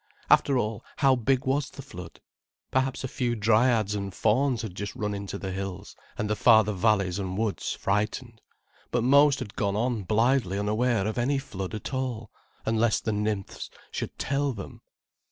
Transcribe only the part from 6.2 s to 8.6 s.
the farther valleys and woods, frightened,